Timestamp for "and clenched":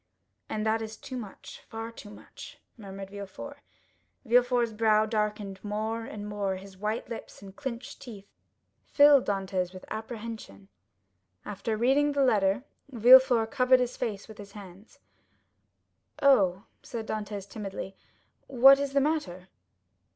7.43-8.01